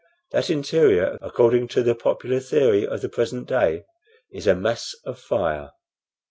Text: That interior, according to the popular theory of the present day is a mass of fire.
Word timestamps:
That 0.31 0.49
interior, 0.49 1.19
according 1.21 1.67
to 1.77 1.83
the 1.83 1.93
popular 1.93 2.39
theory 2.39 2.87
of 2.87 3.01
the 3.01 3.07
present 3.09 3.47
day 3.47 3.83
is 4.31 4.47
a 4.47 4.55
mass 4.55 4.95
of 5.05 5.19
fire. 5.19 5.73